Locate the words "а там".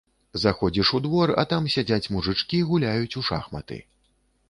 1.43-1.69